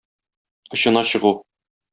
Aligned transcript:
Очына 0.77 1.05
чыгу. 1.11 1.35